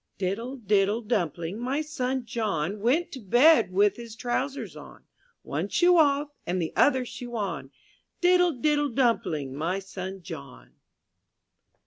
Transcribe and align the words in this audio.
tjJE.« 0.01 0.15
I 0.15 0.17
"TWIDDLE, 0.29 0.55
diddle, 0.57 1.01
dumpling, 1.03 1.59
my 1.59 1.79
son 1.81 2.25
John 2.25 2.71
^^ 2.71 2.79
Went 2.79 3.11
to 3.11 3.19
bed 3.19 3.71
with 3.71 3.97
his 3.97 4.15
trousers 4.15 4.75
on, 4.75 5.01
lC>One 5.45 5.69
shoe 5.71 5.95
off 5.95 6.29
and 6.47 6.59
the 6.59 6.73
other 6.75 7.05
shoe 7.05 7.35
on, 7.35 7.65
%^ 7.67 7.69
Diddle, 8.19 8.53
diddle, 8.53 8.89
dumpling, 8.89 9.53
my 9.53 9.77
son 9.77 10.23
John. 10.23 10.71